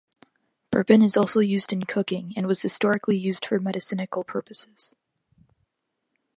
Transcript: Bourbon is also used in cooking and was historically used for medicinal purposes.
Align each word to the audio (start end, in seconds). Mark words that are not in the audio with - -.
Bourbon 0.71 1.03
is 1.03 1.15
also 1.15 1.41
used 1.41 1.71
in 1.71 1.83
cooking 1.83 2.33
and 2.35 2.47
was 2.47 2.63
historically 2.63 3.15
used 3.15 3.45
for 3.45 3.59
medicinal 3.59 4.23
purposes. 4.23 4.95